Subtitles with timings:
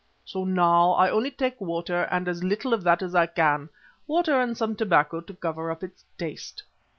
[0.25, 3.69] So now I only take water and as little of that as I can,
[4.07, 6.63] water and some tobacco to cover up its taste."